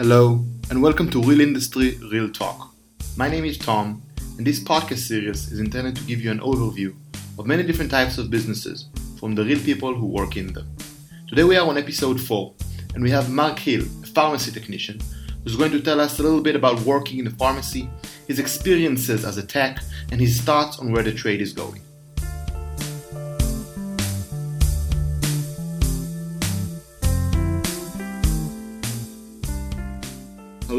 Hello, 0.00 0.42
and 0.70 0.80
welcome 0.80 1.10
to 1.10 1.20
Real 1.20 1.42
Industry, 1.42 1.98
Real 2.10 2.30
Talk. 2.30 2.74
My 3.18 3.28
name 3.28 3.44
is 3.44 3.58
Tom, 3.58 4.00
and 4.38 4.46
this 4.46 4.58
podcast 4.58 5.06
series 5.06 5.52
is 5.52 5.60
intended 5.60 5.94
to 5.96 6.04
give 6.04 6.22
you 6.22 6.30
an 6.30 6.40
overview 6.40 6.94
of 7.38 7.46
many 7.46 7.62
different 7.62 7.90
types 7.90 8.16
of 8.16 8.30
businesses 8.30 8.88
from 9.18 9.34
the 9.34 9.44
real 9.44 9.58
people 9.58 9.94
who 9.94 10.06
work 10.06 10.38
in 10.38 10.54
them. 10.54 10.74
Today 11.28 11.44
we 11.44 11.58
are 11.58 11.68
on 11.68 11.76
episode 11.76 12.18
4, 12.18 12.54
and 12.94 13.02
we 13.02 13.10
have 13.10 13.28
Mark 13.28 13.58
Hill, 13.58 13.82
a 14.02 14.06
pharmacy 14.06 14.50
technician, 14.50 14.98
who's 15.44 15.56
going 15.56 15.72
to 15.72 15.82
tell 15.82 16.00
us 16.00 16.18
a 16.18 16.22
little 16.22 16.40
bit 16.40 16.56
about 16.56 16.80
working 16.80 17.18
in 17.18 17.26
the 17.26 17.32
pharmacy, 17.32 17.86
his 18.26 18.38
experiences 18.38 19.26
as 19.26 19.36
a 19.36 19.46
tech, 19.46 19.80
and 20.12 20.18
his 20.18 20.40
thoughts 20.40 20.78
on 20.78 20.92
where 20.92 21.02
the 21.02 21.12
trade 21.12 21.42
is 21.42 21.52
going. 21.52 21.82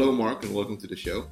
Hello, 0.02 0.10
Mark, 0.10 0.42
and 0.42 0.52
welcome 0.52 0.76
to 0.78 0.88
the 0.88 0.96
show. 0.96 1.28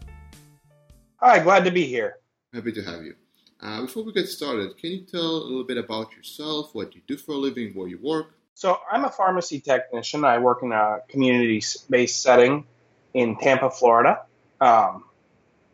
Hi, 1.17 1.41
glad 1.41 1.65
to 1.65 1.73
be 1.73 1.87
here. 1.87 2.19
Happy 2.55 2.71
to 2.71 2.83
have 2.85 3.03
you. 3.03 3.17
Uh, 3.61 3.81
before 3.81 4.05
we 4.05 4.13
get 4.13 4.29
started, 4.29 4.79
can 4.79 4.93
you 4.93 5.01
tell 5.01 5.39
a 5.39 5.43
little 5.43 5.65
bit 5.65 5.77
about 5.77 6.15
yourself, 6.15 6.73
what 6.73 6.95
you 6.95 7.01
do 7.09 7.17
for 7.17 7.33
a 7.33 7.37
living, 7.37 7.73
where 7.75 7.89
you 7.89 7.99
work? 8.01 8.27
So, 8.55 8.79
I'm 8.89 9.05
a 9.05 9.11
pharmacy 9.11 9.59
technician. 9.59 10.25
I 10.25 10.39
work 10.39 10.63
in 10.63 10.71
a 10.71 10.99
community 11.09 11.61
based 11.91 12.23
setting 12.23 12.65
in 13.13 13.37
Tampa, 13.39 13.71
Florida. 13.73 14.21
Um, 14.61 15.03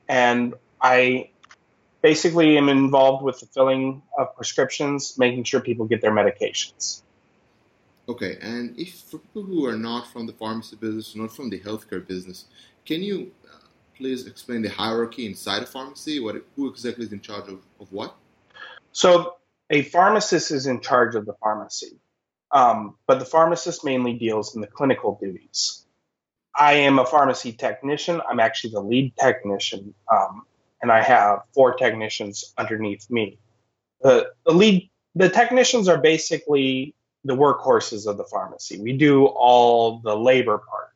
and 0.09 0.55
I 0.81 1.29
basically 2.01 2.57
am 2.57 2.71
involved 2.71 3.23
with 3.23 3.41
the 3.41 3.47
filling 3.47 4.01
of 4.17 4.35
prescriptions, 4.37 5.19
making 5.19 5.45
sure 5.45 5.61
people 5.61 5.85
get 5.85 6.01
their 6.01 6.13
medications. 6.13 7.03
Okay, 8.09 8.39
and 8.41 8.79
if 8.79 8.95
for 8.95 9.19
people 9.19 9.43
who 9.43 9.67
are 9.67 9.77
not 9.77 10.07
from 10.07 10.27
the 10.27 10.33
pharmacy 10.33 10.77
business, 10.77 11.17
not 11.17 11.35
from 11.35 11.51
the 11.51 11.59
healthcare 11.59 12.07
business, 12.07 12.45
can 12.85 13.03
you 13.03 13.33
uh, 13.53 13.67
please 13.97 14.27
explain 14.29 14.63
the 14.63 14.69
hierarchy 14.69 15.27
inside 15.27 15.65
a 15.65 15.67
pharmacy? 15.67 16.21
What 16.21 16.37
who 16.55 16.69
exactly 16.69 17.05
is 17.05 17.13
in 17.13 17.21
charge 17.21 17.49
of, 17.49 17.61
of 17.81 17.93
what? 17.93 18.15
So 18.93 19.35
a 19.71 19.83
pharmacist 19.83 20.53
is 20.53 20.69
in 20.69 20.81
charge 20.81 21.17
of 21.17 21.27
the 21.27 21.35
pharmacy, 21.43 21.99
um, 22.53 22.95
but 23.09 23.19
the 23.19 23.25
pharmacist 23.25 23.85
mainly 23.85 24.13
deals 24.13 24.55
in 24.55 24.61
the 24.61 24.69
clinical 24.69 25.19
duties. 25.21 25.85
I 26.55 26.75
am 26.75 27.01
a 27.01 27.05
pharmacy 27.05 27.53
technician. 27.53 28.21
I'm 28.31 28.39
actually 28.39 28.71
the 28.71 28.81
lead 28.81 29.15
technician, 29.17 29.95
um, 30.11 30.47
and 30.81 30.93
I 30.93 31.03
have 31.03 31.41
four 31.53 31.75
technicians 31.75 32.55
underneath 32.57 33.11
me. 33.11 33.39
The, 34.01 34.31
the 34.45 34.53
lead 34.53 34.91
the 35.17 35.29
technicians 35.29 35.89
are 35.89 35.99
basically 35.99 36.95
the 37.27 37.37
workhorses 37.37 38.07
of 38.07 38.17
the 38.17 38.25
pharmacy. 38.25 38.81
We 38.81 38.97
do 38.97 39.27
all 39.27 40.01
the 40.01 40.17
labor 40.17 40.59
part 40.59 40.87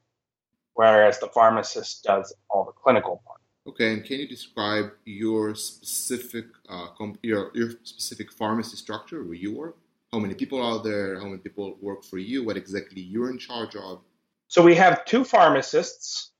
whereas 0.80 1.18
the 1.18 1.28
pharmacist 1.28 2.04
does 2.04 2.34
all 2.48 2.64
the 2.64 2.72
clinical 2.72 3.22
part. 3.26 3.40
Okay, 3.68 3.92
and 3.92 4.02
can 4.02 4.18
you 4.20 4.26
describe 4.26 4.86
your 5.04 5.54
specific 5.54 6.46
uh, 6.70 6.86
comp- 6.96 7.18
your 7.22 7.50
your 7.54 7.70
specific 7.82 8.32
pharmacy 8.32 8.76
structure 8.76 9.22
where 9.22 9.34
you 9.34 9.54
work? 9.54 9.76
How 10.12 10.18
many 10.18 10.34
people 10.34 10.60
are 10.62 10.82
there? 10.82 11.18
How 11.18 11.26
many 11.26 11.38
people 11.38 11.76
work 11.82 12.02
for 12.04 12.16
you? 12.18 12.44
What 12.44 12.56
exactly 12.56 13.02
you're 13.02 13.30
in 13.30 13.38
charge 13.38 13.76
of? 13.76 14.00
So 14.48 14.62
we 14.62 14.74
have 14.76 15.04
two 15.04 15.22
pharmacists, 15.22 16.32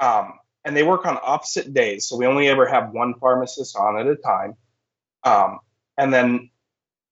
um, 0.00 0.34
and 0.64 0.76
they 0.76 0.82
work 0.82 1.06
on 1.06 1.18
opposite 1.22 1.72
days. 1.72 2.06
So 2.06 2.16
we 2.16 2.26
only 2.26 2.48
ever 2.48 2.66
have 2.66 2.92
one 2.92 3.14
pharmacist 3.14 3.76
on 3.76 3.98
at 3.98 4.06
a 4.06 4.16
time, 4.16 4.54
um, 5.24 5.60
and 5.96 6.12
then 6.12 6.49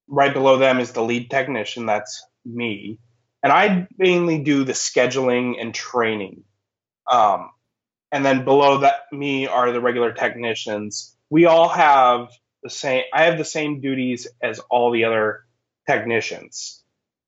right 0.09 0.33
below 0.33 0.59
them 0.59 0.81
is 0.81 0.93
the 0.93 1.03
lead 1.03 1.31
technician. 1.31 1.87
That's 1.87 2.25
me, 2.45 2.99
and 3.43 3.53
I 3.53 3.87
mainly 3.97 4.43
do 4.43 4.65
the 4.65 4.73
scheduling 4.73 5.61
and 5.61 5.75
training 5.75 6.45
um, 7.09 7.51
and 8.13 8.25
then 8.25 8.45
below 8.45 8.79
that 8.79 9.13
me 9.13 9.47
are 9.47 9.73
the 9.73 9.81
regular 9.81 10.13
technicians. 10.13 11.17
We 11.31 11.47
all 11.47 11.69
have 11.69 12.29
the 12.63 12.71
same. 12.71 13.05
I 13.13 13.25
have 13.25 13.39
the 13.39 13.45
same 13.45 13.81
duties 13.81 14.27
as 14.43 14.61
all 14.71 14.91
the 14.91 15.05
other 15.05 15.45
technicians. 15.87 16.83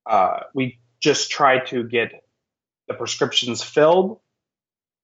Uh, 0.05 0.41
we 0.53 0.79
just 0.99 1.31
try 1.31 1.59
to 1.65 1.83
get 1.83 2.11
the 2.87 2.93
prescriptions 2.93 3.61
filled, 3.61 4.19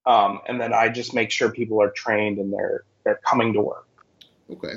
um, 0.05 0.41
and 0.47 0.59
then 0.59 0.73
I 0.73 0.89
just 0.89 1.13
make 1.13 1.31
sure 1.31 1.51
people 1.51 1.81
are 1.81 1.91
trained 1.91 2.39
and 2.39 2.53
they're 2.53 2.83
they're 3.03 3.19
coming 3.23 3.53
to 3.53 3.61
work. 3.61 3.87
Okay. 4.49 4.75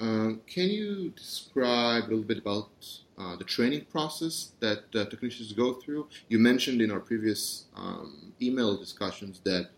Um, 0.00 0.40
can 0.46 0.68
you 0.68 1.10
describe 1.10 2.04
a 2.04 2.08
little 2.08 2.24
bit 2.24 2.38
about 2.38 2.70
uh, 3.16 3.36
the 3.36 3.44
training 3.44 3.86
process 3.92 4.52
that 4.60 4.84
uh, 4.94 5.04
technicians 5.04 5.52
go 5.52 5.74
through? 5.74 6.08
You 6.28 6.38
mentioned 6.38 6.82
in 6.82 6.90
our 6.90 7.00
previous 7.00 7.66
um, 7.76 8.32
email 8.42 8.76
discussions 8.76 9.40
that 9.44 9.70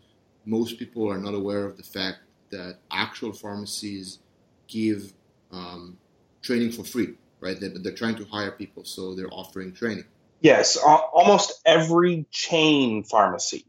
most 0.47 0.79
people 0.79 1.11
are 1.11 1.19
not 1.19 1.35
aware 1.35 1.65
of 1.65 1.77
the 1.77 1.83
fact 1.83 2.21
that 2.51 2.79
actual 2.91 3.33
pharmacies 3.33 4.21
give 4.69 5.13
um, 5.53 5.99
training 6.43 6.73
for 6.73 6.85
free, 6.85 7.15
right? 7.41 7.59
They're, 7.59 7.71
they're, 7.71 7.93
trying 7.93 8.17
to 8.17 8.25
hire 8.25 8.53
people, 8.53 8.85
so 8.85 9.15
they're 9.15 9.33
offering 9.33 9.73
training. 9.73 10.05
Yes, 10.41 10.77
almost 10.77 11.61
every 11.65 12.27
chain 12.31 13.05
pharmacy 13.05 13.67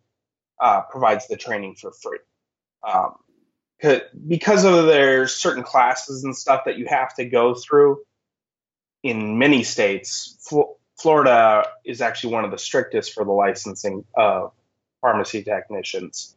uh, 0.60 0.82
provides 0.82 1.28
the 1.28 1.38
training 1.38 1.76
for 1.76 1.92
free. 1.92 2.20
Um, 2.84 3.16
because 4.28 4.64
of 4.64 4.86
their 4.88 5.28
certain 5.28 5.64
classes 5.64 6.24
and 6.24 6.36
stuff 6.36 6.64
that 6.66 6.78
you 6.78 6.88
have 6.88 7.14
to 7.16 7.26
go 7.26 7.54
through 7.54 8.00
in 9.04 9.38
many 9.38 9.64
states, 9.64 10.38
Florida 11.00 11.68
is 11.86 12.02
actually 12.02 12.34
one 12.34 12.44
of 12.44 12.52
the 12.52 12.58
strictest 12.58 13.14
for 13.14 13.24
the 13.24 13.32
licensing 13.32 14.04
of 14.16 14.52
pharmacy 15.02 15.44
technicians. 15.44 16.36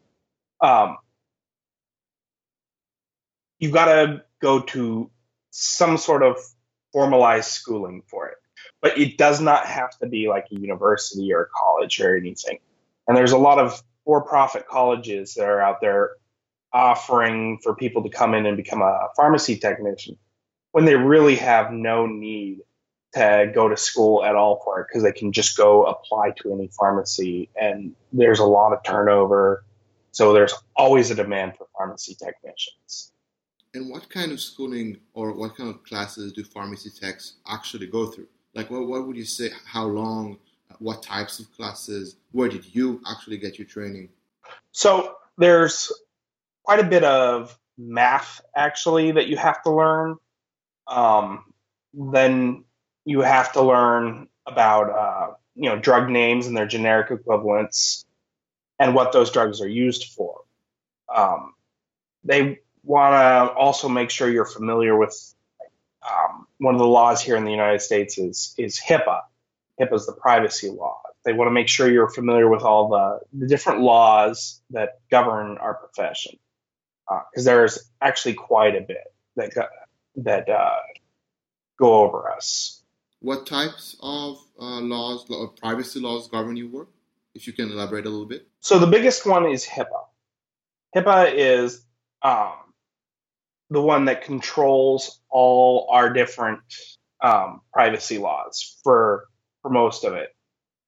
Um, 0.61 0.99
you've 3.59 3.73
got 3.73 3.87
to 3.87 4.23
go 4.43 4.61
to 4.61 5.11
some 5.51 5.97
sort 5.97 6.23
of 6.23 6.37
formalized 6.93 7.51
schooling 7.51 8.03
for 8.07 8.29
it, 8.29 8.37
but 8.83 8.99
it 8.99 9.17
does 9.17 9.41
not 9.41 9.65
have 9.65 9.97
to 9.99 10.07
be 10.07 10.29
like 10.29 10.47
a 10.53 10.61
university 10.61 11.33
or 11.33 11.43
a 11.43 11.49
college 11.49 12.01
or 12.01 12.17
anything. 12.17 12.59
And 13.09 13.17
there's 13.17 13.33
a 13.33 13.39
lot 13.39 13.59
of 13.59 13.83
for-profit 14.05 14.69
colleges 14.69 15.35
that 15.35 15.45
are 15.45 15.61
out 15.61 15.81
there 15.81 16.11
offering 16.73 17.59
for 17.63 17.75
people 17.75 18.03
to 18.03 18.09
come 18.09 18.35
in 18.35 18.47
and 18.47 18.57
become 18.57 18.83
a 18.83 19.09
pharmacy 19.17 19.57
technician 19.57 20.17
when 20.73 20.85
they 20.85 20.95
really 20.95 21.37
have 21.37 21.73
no 21.73 22.07
need 22.07 22.61
to 23.13 23.51
go 23.53 23.69
to 23.69 23.77
school 23.77 24.25
at 24.25 24.37
all 24.37 24.61
for 24.65 24.81
it 24.81 24.87
because 24.89 25.03
they 25.03 25.13
can 25.13 25.33
just 25.33 25.57
go 25.57 25.85
apply 25.85 26.31
to 26.31 26.53
any 26.53 26.69
pharmacy 26.79 27.51
and 27.61 27.95
there's 28.13 28.39
a 28.39 28.45
lot 28.45 28.73
of 28.73 28.83
turnover. 28.85 29.65
So 30.13 30.33
there's 30.33 30.55
always 30.77 31.11
a 31.11 31.15
demand 31.15 31.57
for 31.57 31.67
pharmacy 31.77 32.15
technicians. 32.15 33.13
And 33.75 33.91
what 33.91 34.09
kind 34.11 34.33
of 34.33 34.41
schooling 34.41 34.99
or 35.13 35.33
what 35.33 35.57
kind 35.57 35.71
of 35.71 35.83
classes 35.85 36.33
do 36.33 36.45
pharmacy 36.45 36.91
techs 36.91 37.35
actually 37.49 37.87
go 37.87 38.07
through? 38.07 38.29
Like 38.55 38.71
what, 38.71 38.87
what 38.87 39.07
would 39.07 39.17
you 39.17 39.25
say 39.25 39.51
how 39.65 39.87
long 39.87 40.39
what 40.79 41.03
types 41.03 41.41
of 41.41 41.51
classes? 41.53 42.17
Where 42.33 42.49
did 42.49 42.75
you 42.75 43.01
actually 43.09 43.39
get 43.39 43.59
your 43.59 43.67
training? 43.67 44.09
So 44.73 45.17
there's 45.37 45.93
quite 46.71 46.87
a 46.87 46.89
bit 46.89 47.03
of 47.03 47.59
math 47.77 48.41
actually 48.55 49.11
that 49.11 49.27
you 49.27 49.37
have 49.37 49.61
to 49.61 49.73
learn 49.73 50.17
um, 50.87 51.43
then 51.93 52.65
you 53.05 53.23
have 53.23 53.53
to 53.55 53.61
learn 53.61 54.29
about 54.47 54.91
uh, 54.91 55.35
you 55.57 55.69
know 55.69 55.77
drug 55.81 56.09
names 56.09 56.47
and 56.47 56.57
their 56.57 56.69
generic 56.69 57.11
equivalents 57.11 58.05
and 58.79 58.95
what 58.95 59.11
those 59.11 59.33
drugs 59.33 59.61
are 59.61 59.69
used 59.69 60.13
for. 60.13 60.43
Um, 61.13 61.55
they 62.23 62.61
want 62.85 63.15
to 63.15 63.53
also 63.53 63.89
make 63.89 64.11
sure 64.11 64.31
you're 64.31 64.45
familiar 64.45 64.97
with 64.97 65.35
um, 66.09 66.47
one 66.59 66.77
of 66.77 66.79
the 66.79 66.87
laws 66.87 67.21
here 67.21 67.35
in 67.35 67.45
the 67.45 67.51
United 67.51 67.81
States 67.81 68.17
is 68.17 68.55
is 68.57 68.79
HIPAA. 68.79 69.23
HIPAA 69.81 69.95
is 69.95 70.07
the 70.07 70.13
privacy 70.13 70.71
law. 70.71 71.01
They 71.25 71.33
want 71.33 71.49
to 71.49 71.53
make 71.53 71.67
sure 71.67 71.91
you're 71.91 72.09
familiar 72.11 72.49
with 72.49 72.63
all 72.63 72.89
the, 72.89 73.21
the 73.37 73.49
different 73.49 73.81
laws 73.81 74.63
that 74.71 75.01
govern 75.11 75.59
our 75.59 75.75
profession, 75.75 76.39
because 77.31 77.47
uh, 77.47 77.51
there's 77.51 77.91
actually 78.01 78.35
quite 78.35 78.77
a 78.77 78.81
bit 78.81 79.13
that 79.37 79.53
that 80.17 80.49
uh, 80.49 80.77
go 81.79 82.05
over 82.05 82.31
us. 82.31 82.83
What 83.21 83.47
types 83.47 83.97
of 84.01 84.39
uh, 84.59 84.81
laws, 84.81 85.27
or 85.29 85.49
privacy 85.49 86.01
laws, 86.01 86.29
govern 86.29 86.57
your 86.57 86.69
work? 86.69 86.89
If 87.35 87.47
you 87.47 87.53
can 87.53 87.71
elaborate 87.71 88.07
a 88.07 88.11
little 88.11 88.27
bit. 88.27 88.49
So 88.61 88.79
the 88.79 88.87
biggest 88.87 89.25
one 89.25 89.47
is 89.47 89.65
HIPAA. 89.65 90.05
HIPAA 90.97 91.33
is 91.35 91.85
um, 92.23 92.55
the 93.69 93.81
one 93.81 94.07
that 94.07 94.25
controls 94.25 95.21
all 95.29 95.89
our 95.93 96.13
different 96.13 96.61
um, 97.23 97.61
privacy 97.73 98.19
laws 98.19 98.79
for 98.83 99.27
for 99.63 99.71
most 99.71 100.05
of 100.05 100.15
it. 100.15 100.35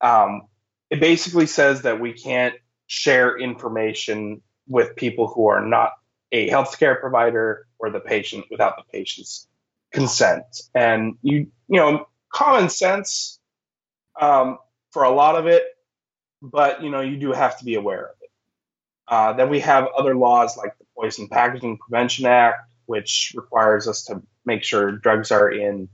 Um, 0.00 0.42
it 0.90 1.00
basically 1.00 1.46
says 1.46 1.82
that 1.82 2.00
we 2.00 2.12
can't 2.12 2.54
share 2.86 3.38
information 3.38 4.42
with 4.66 4.96
people 4.96 5.28
who 5.28 5.46
are 5.46 5.64
not 5.64 5.92
a 6.32 6.48
healthcare 6.48 6.98
provider 6.98 7.66
or 7.78 7.90
the 7.90 8.00
patient 8.00 8.46
without 8.50 8.76
the 8.76 8.84
patient's 8.90 9.46
consent. 9.92 10.44
And 10.74 11.16
you, 11.22 11.48
you 11.68 11.76
know, 11.76 12.06
common 12.32 12.70
sense 12.70 13.38
um, 14.20 14.58
for 14.90 15.04
a 15.04 15.10
lot 15.10 15.36
of 15.36 15.46
it, 15.46 15.62
but 16.40 16.82
you 16.82 16.90
know, 16.90 17.00
you 17.00 17.18
do 17.18 17.32
have 17.32 17.58
to 17.58 17.64
be 17.64 17.74
aware 17.74 18.06
of 18.06 18.16
it. 18.22 18.30
Uh, 19.06 19.32
then 19.34 19.50
we 19.50 19.60
have 19.60 19.88
other 19.96 20.16
laws 20.16 20.56
like 20.56 20.76
the 20.78 20.84
Poison 20.96 21.28
Packaging 21.28 21.78
Prevention 21.78 22.26
Act, 22.26 22.68
which 22.86 23.34
requires 23.36 23.86
us 23.86 24.04
to 24.04 24.22
make 24.44 24.64
sure 24.64 24.92
drugs 24.92 25.30
are 25.30 25.50
in 25.50 25.88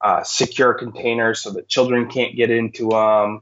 uh, 0.00 0.22
secure 0.24 0.74
containers 0.74 1.40
so 1.40 1.52
that 1.52 1.68
children 1.68 2.08
can't 2.10 2.36
get 2.36 2.50
into 2.50 2.90
them. 2.90 3.40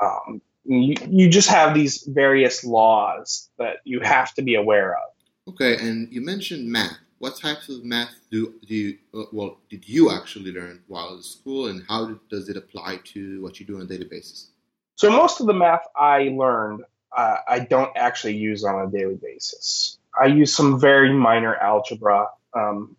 Um, 0.00 0.42
you, 0.64 0.94
you 1.08 1.28
just 1.28 1.48
have 1.48 1.74
these 1.74 2.04
various 2.06 2.64
laws 2.64 3.50
that 3.58 3.76
you 3.84 4.00
have 4.00 4.32
to 4.34 4.42
be 4.42 4.54
aware 4.54 4.94
of. 4.94 5.09
Okay, 5.48 5.76
and 5.76 6.12
you 6.12 6.20
mentioned 6.20 6.68
math. 6.68 6.98
What 7.18 7.36
types 7.36 7.68
of 7.68 7.84
math 7.84 8.14
do, 8.30 8.54
do 8.66 8.74
you, 8.74 8.98
uh, 9.14 9.24
well, 9.32 9.58
did 9.68 9.86
you 9.88 10.10
actually 10.10 10.52
learn 10.52 10.82
while 10.86 11.14
in 11.14 11.22
school, 11.22 11.66
and 11.66 11.84
how 11.88 12.18
does 12.30 12.48
it 12.48 12.56
apply 12.56 13.00
to 13.12 13.42
what 13.42 13.60
you 13.60 13.66
do 13.66 13.76
on 13.76 13.82
a 13.82 13.86
daily 13.86 14.06
basis? 14.06 14.50
So 14.96 15.10
most 15.10 15.40
of 15.40 15.46
the 15.46 15.54
math 15.54 15.86
I 15.96 16.34
learned, 16.34 16.84
uh, 17.16 17.36
I 17.48 17.60
don't 17.60 17.94
actually 17.96 18.36
use 18.36 18.64
on 18.64 18.86
a 18.86 18.90
daily 18.90 19.18
basis. 19.20 19.98
I 20.18 20.26
use 20.26 20.54
some 20.54 20.80
very 20.80 21.12
minor 21.12 21.54
algebra 21.54 22.28
um, 22.54 22.96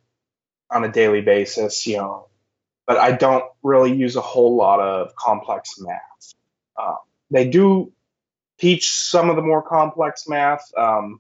on 0.72 0.84
a 0.84 0.92
daily 0.92 1.22
basis, 1.22 1.86
you 1.86 1.98
know, 1.98 2.28
but 2.88 2.98
I 2.98 3.12
don't 3.12 3.46
really 3.64 3.94
use 3.94 4.16
a 4.16 4.22
whole 4.22 4.56
lot 4.56 4.80
of 4.80 5.16
complex 5.16 5.80
math. 5.80 6.34
Uh, 6.78 6.96
they 7.30 7.50
do 7.50 7.92
teach 8.60 8.90
some 8.90 9.30
of 9.30 9.36
the 9.36 9.42
more 9.42 9.62
complex 9.62 10.28
math, 10.28 10.72
um, 10.78 11.20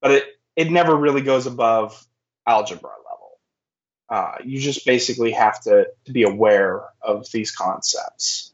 but 0.00 0.10
it 0.12 0.24
it 0.56 0.70
never 0.70 0.96
really 0.96 1.20
goes 1.20 1.46
above 1.46 2.06
algebra 2.46 2.90
level. 2.90 3.38
Uh, 4.08 4.36
you 4.44 4.60
just 4.60 4.86
basically 4.86 5.32
have 5.32 5.60
to, 5.60 5.86
to 6.04 6.12
be 6.12 6.22
aware 6.22 6.82
of 7.02 7.30
these 7.32 7.50
concepts. 7.50 8.52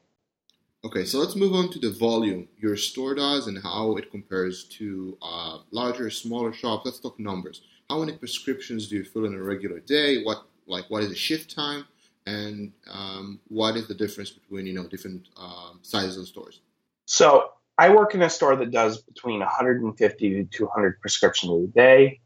Okay, 0.84 1.04
so 1.04 1.18
let's 1.18 1.36
move 1.36 1.54
on 1.54 1.70
to 1.70 1.78
the 1.78 1.90
volume 1.90 2.48
your 2.58 2.76
store 2.76 3.14
does 3.14 3.46
and 3.46 3.62
how 3.62 3.96
it 3.96 4.10
compares 4.10 4.64
to 4.64 5.16
uh, 5.22 5.58
larger, 5.70 6.10
smaller 6.10 6.52
shops. 6.52 6.84
Let's 6.84 6.98
talk 6.98 7.20
numbers. 7.20 7.62
How 7.88 8.00
many 8.00 8.14
prescriptions 8.14 8.88
do 8.88 8.96
you 8.96 9.04
fill 9.04 9.26
in 9.26 9.34
a 9.34 9.42
regular 9.42 9.78
day? 9.78 10.24
What 10.24 10.42
like 10.66 10.86
what 10.88 11.04
is 11.04 11.10
the 11.10 11.14
shift 11.14 11.54
time? 11.54 11.86
And 12.26 12.72
um, 12.90 13.40
what 13.48 13.76
is 13.76 13.86
the 13.86 13.94
difference 13.94 14.30
between 14.30 14.66
you 14.66 14.72
know 14.72 14.88
different 14.88 15.28
um, 15.36 15.78
sizes 15.82 16.16
of 16.16 16.26
stores? 16.26 16.60
So 17.04 17.50
I 17.78 17.90
work 17.90 18.14
in 18.14 18.22
a 18.22 18.30
store 18.30 18.56
that 18.56 18.70
does 18.70 19.02
between 19.02 19.40
150 19.40 20.30
to 20.30 20.44
200 20.44 21.00
prescriptions 21.00 21.64
a 21.64 21.72
day. 21.72 22.20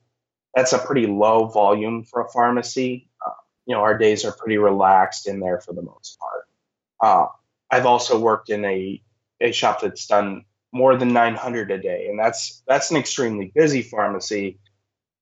That's 0.54 0.72
a 0.72 0.78
pretty 0.78 1.06
low 1.06 1.46
volume 1.46 2.04
for 2.04 2.22
a 2.22 2.28
pharmacy. 2.28 3.08
Uh, 3.24 3.30
you 3.66 3.74
know, 3.74 3.82
our 3.82 3.96
days 3.96 4.24
are 4.24 4.32
pretty 4.32 4.58
relaxed 4.58 5.28
in 5.28 5.40
there 5.40 5.60
for 5.60 5.72
the 5.72 5.82
most 5.82 6.18
part. 6.18 6.48
Uh, 7.00 7.26
I've 7.70 7.86
also 7.86 8.18
worked 8.18 8.48
in 8.50 8.64
a, 8.64 9.02
a 9.40 9.52
shop 9.52 9.82
that's 9.82 10.06
done 10.06 10.44
more 10.72 10.96
than 10.96 11.12
900 11.12 11.70
a 11.70 11.78
day, 11.78 12.06
and 12.08 12.18
that's 12.18 12.62
that's 12.66 12.90
an 12.90 12.96
extremely 12.96 13.52
busy 13.54 13.82
pharmacy. 13.82 14.58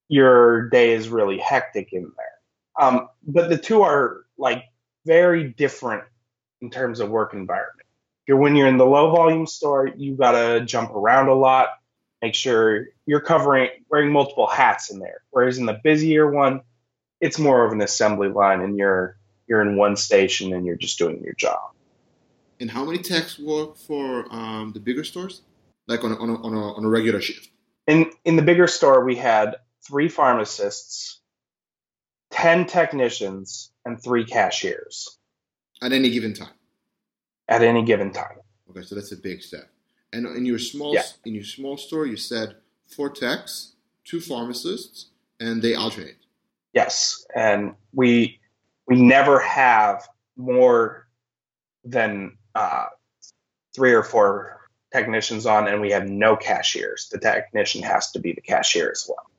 Your 0.08 0.68
day 0.68 0.92
is 0.92 1.08
really 1.08 1.38
hectic 1.38 1.92
in 1.92 2.12
there. 2.16 2.86
Um, 2.86 3.08
but 3.26 3.48
the 3.48 3.58
two 3.58 3.82
are 3.82 4.24
like 4.38 4.64
very 5.06 5.48
different 5.48 6.04
in 6.60 6.70
terms 6.70 7.00
of 7.00 7.08
work 7.08 7.34
environment 7.34 7.83
you're 8.26 8.38
when 8.38 8.56
you're 8.56 8.68
in 8.68 8.78
the 8.78 8.86
low 8.86 9.10
volume 9.10 9.46
store, 9.46 9.88
you 9.88 10.16
gotta 10.16 10.64
jump 10.64 10.90
around 10.90 11.28
a 11.28 11.34
lot, 11.34 11.68
make 12.22 12.34
sure 12.34 12.86
you're 13.06 13.20
covering 13.20 13.70
wearing 13.90 14.10
multiple 14.10 14.46
hats 14.46 14.90
in 14.90 14.98
there. 14.98 15.20
Whereas 15.30 15.58
in 15.58 15.66
the 15.66 15.78
busier 15.84 16.30
one, 16.30 16.62
it's 17.20 17.38
more 17.38 17.64
of 17.64 17.72
an 17.72 17.80
assembly 17.80 18.28
line 18.28 18.60
and 18.60 18.76
you're 18.76 19.18
you're 19.46 19.60
in 19.60 19.76
one 19.76 19.96
station 19.96 20.52
and 20.54 20.64
you're 20.64 20.76
just 20.76 20.98
doing 20.98 21.22
your 21.22 21.34
job. 21.34 21.70
And 22.60 22.70
how 22.70 22.84
many 22.84 22.98
techs 22.98 23.38
work 23.38 23.76
for 23.76 24.26
um, 24.32 24.72
the 24.72 24.80
bigger 24.80 25.04
stores? 25.04 25.42
Like 25.86 26.02
on 26.02 26.12
a, 26.12 26.16
on, 26.16 26.30
a, 26.30 26.42
on, 26.42 26.54
a, 26.54 26.72
on 26.74 26.84
a 26.84 26.88
regular 26.88 27.20
shift? 27.20 27.50
In 27.86 28.10
in 28.24 28.36
the 28.36 28.42
bigger 28.42 28.66
store, 28.66 29.04
we 29.04 29.16
had 29.16 29.56
three 29.86 30.08
pharmacists, 30.08 31.20
ten 32.30 32.64
technicians, 32.64 33.70
and 33.84 34.02
three 34.02 34.24
cashiers. 34.24 35.18
At 35.82 35.92
any 35.92 36.08
given 36.08 36.32
time 36.32 36.54
at 37.48 37.62
any 37.62 37.82
given 37.82 38.12
time. 38.12 38.38
Okay, 38.70 38.82
so 38.82 38.94
that's 38.94 39.12
a 39.12 39.16
big 39.16 39.42
step. 39.42 39.68
And 40.12 40.26
in 40.36 40.46
your 40.46 40.58
small 40.58 40.94
yeah. 40.94 41.02
in 41.24 41.34
your 41.34 41.44
small 41.44 41.76
store, 41.76 42.06
you 42.06 42.16
said 42.16 42.56
four 42.86 43.10
techs, 43.10 43.74
two 44.04 44.20
pharmacists, 44.20 45.06
and 45.40 45.60
they 45.60 45.74
alternate. 45.74 46.16
Yes, 46.72 47.26
and 47.34 47.74
we 47.92 48.40
we 48.86 49.00
never 49.00 49.40
have 49.40 50.08
more 50.36 51.06
than 51.84 52.36
uh, 52.54 52.86
three 53.74 53.92
or 53.92 54.02
four 54.02 54.60
technicians 54.92 55.46
on, 55.46 55.66
and 55.66 55.80
we 55.80 55.90
have 55.90 56.08
no 56.08 56.36
cashiers. 56.36 57.08
The 57.10 57.18
technician 57.18 57.82
has 57.82 58.10
to 58.12 58.20
be 58.20 58.32
the 58.32 58.40
cashier 58.40 58.90
as 58.90 59.06
well. 59.08 59.30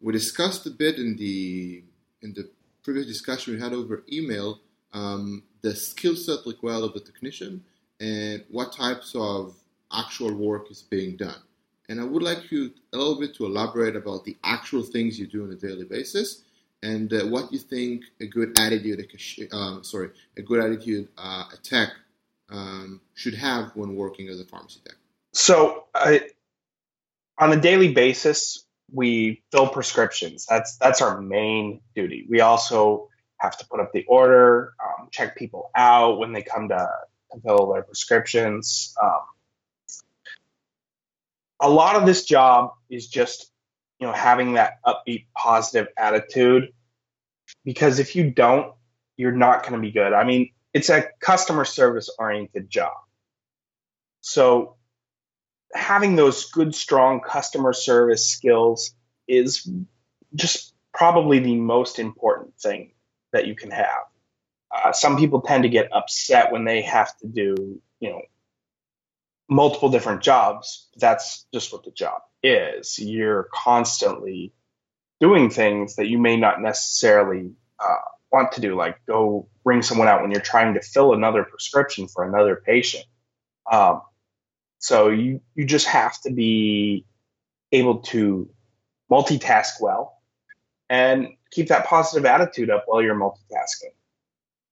We 0.00 0.12
discussed 0.12 0.66
a 0.66 0.70
bit 0.70 0.96
in 0.96 1.16
the 1.16 1.84
in 2.22 2.32
the 2.32 2.50
previous 2.82 3.06
discussion 3.06 3.54
we 3.54 3.60
had 3.60 3.72
over 3.72 4.04
email 4.10 4.60
um, 4.94 5.42
the 5.60 5.74
skill 5.74 6.16
set 6.16 6.38
required 6.46 6.84
of 6.84 6.94
the 6.94 7.00
technician 7.00 7.62
and 8.00 8.44
what 8.50 8.72
types 8.72 9.14
of 9.14 9.54
actual 9.92 10.34
work 10.34 10.70
is 10.70 10.82
being 10.82 11.16
done. 11.16 11.40
And 11.88 12.00
I 12.00 12.04
would 12.04 12.22
like 12.22 12.50
you 12.50 12.72
a 12.92 12.96
little 12.96 13.20
bit 13.20 13.34
to 13.36 13.44
elaborate 13.44 13.96
about 13.96 14.24
the 14.24 14.36
actual 14.42 14.82
things 14.82 15.18
you 15.18 15.26
do 15.26 15.44
on 15.44 15.50
a 15.50 15.56
daily 15.56 15.84
basis 15.84 16.42
and 16.82 17.12
uh, 17.12 17.26
what 17.26 17.52
you 17.52 17.58
think 17.58 18.04
a 18.20 18.26
good 18.26 18.58
attitude, 18.58 19.06
uh, 19.52 19.82
sorry, 19.82 20.10
a 20.36 20.42
good 20.42 20.64
attitude 20.64 21.08
uh, 21.18 21.44
a 21.52 21.56
tech 21.62 21.90
um, 22.50 23.00
should 23.14 23.34
have 23.34 23.72
when 23.74 23.96
working 23.96 24.28
as 24.28 24.40
a 24.40 24.44
pharmacy 24.44 24.80
tech. 24.84 24.96
So, 25.32 25.84
on 27.38 27.52
a 27.52 27.60
daily 27.60 27.92
basis, 27.92 28.64
we 28.92 29.42
fill 29.50 29.68
prescriptions. 29.68 30.46
That's 30.48 30.76
that's 30.76 31.02
our 31.02 31.20
main 31.20 31.80
duty. 31.96 32.26
We 32.28 32.40
also 32.40 33.08
have 33.44 33.58
to 33.58 33.66
put 33.66 33.80
up 33.80 33.92
the 33.92 34.04
order, 34.08 34.74
um, 34.82 35.08
check 35.10 35.36
people 35.36 35.70
out 35.76 36.18
when 36.18 36.32
they 36.32 36.42
come 36.42 36.68
to, 36.68 36.88
to 37.32 37.40
fill 37.40 37.72
their 37.72 37.82
prescriptions. 37.82 38.94
Um, 39.02 39.20
a 41.60 41.68
lot 41.68 41.96
of 41.96 42.06
this 42.06 42.24
job 42.24 42.72
is 42.90 43.06
just 43.08 43.50
you 44.00 44.06
know 44.06 44.12
having 44.12 44.54
that 44.54 44.78
upbeat 44.84 45.26
positive 45.34 45.88
attitude 45.96 46.72
because 47.64 47.98
if 47.98 48.16
you 48.16 48.30
don't 48.30 48.74
you're 49.16 49.32
not 49.32 49.62
going 49.62 49.74
to 49.74 49.78
be 49.80 49.92
good 49.92 50.12
i 50.12 50.24
mean 50.24 50.50
it's 50.72 50.90
a 50.90 51.06
customer 51.20 51.64
service 51.64 52.10
oriented 52.18 52.68
job 52.68 52.92
so 54.20 54.76
having 55.72 56.16
those 56.16 56.50
good 56.50 56.74
strong 56.74 57.20
customer 57.20 57.72
service 57.72 58.28
skills 58.28 58.94
is 59.28 59.68
just 60.34 60.74
probably 60.92 61.38
the 61.38 61.56
most 61.56 61.98
important 61.98 62.54
thing 62.58 62.93
that 63.34 63.48
you 63.48 63.56
can 63.56 63.72
have. 63.72 64.04
Uh, 64.74 64.92
some 64.92 65.18
people 65.18 65.42
tend 65.42 65.64
to 65.64 65.70
get 65.70 65.92
upset 65.92 66.52
when 66.52 66.64
they 66.64 66.82
have 66.82 67.16
to 67.18 67.28
do, 67.28 67.80
you 68.00 68.10
know, 68.10 68.22
multiple 69.48 69.90
different 69.90 70.22
jobs. 70.22 70.88
That's 70.96 71.46
just 71.54 71.72
what 71.72 71.84
the 71.84 71.92
job 71.92 72.22
is. 72.42 72.98
You're 72.98 73.48
constantly 73.54 74.52
doing 75.20 75.50
things 75.50 75.96
that 75.96 76.08
you 76.08 76.18
may 76.18 76.36
not 76.36 76.60
necessarily 76.60 77.52
uh, 77.80 77.96
want 78.32 78.52
to 78.52 78.60
do, 78.60 78.76
like 78.76 78.98
go 79.06 79.48
bring 79.64 79.82
someone 79.82 80.08
out 80.08 80.22
when 80.22 80.30
you're 80.32 80.40
trying 80.40 80.74
to 80.74 80.82
fill 80.82 81.14
another 81.14 81.44
prescription 81.44 82.08
for 82.08 82.24
another 82.24 82.56
patient. 82.64 83.04
Um, 83.70 84.02
so 84.78 85.10
you 85.10 85.40
you 85.54 85.66
just 85.66 85.86
have 85.88 86.20
to 86.22 86.32
be 86.32 87.06
able 87.72 87.98
to 88.00 88.50
multitask 89.10 89.80
well 89.80 90.13
and 90.90 91.28
keep 91.50 91.68
that 91.68 91.86
positive 91.86 92.26
attitude 92.26 92.70
up 92.70 92.84
while 92.86 93.02
you're 93.02 93.14
multitasking. 93.14 93.92